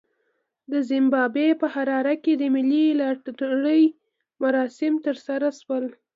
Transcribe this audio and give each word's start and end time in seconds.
د 0.71 0.73
زیمبابوې 0.89 1.51
په 1.61 1.67
حراره 1.73 2.15
کې 2.23 2.33
د 2.37 2.43
ملي 2.55 2.85
لاټرۍ 2.99 3.83
مراسم 4.41 4.93
ترسره 5.05 5.49
شول. 5.59 5.85